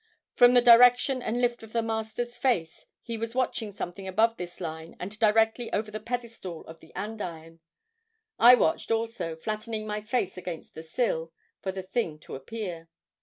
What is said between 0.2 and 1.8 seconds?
From the direction and lift of